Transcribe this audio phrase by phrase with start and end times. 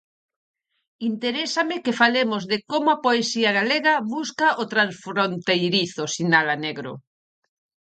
[1.11, 6.91] "Interésame que falemos de como a poesía galega busca o transfronteirizo", sinala Negro.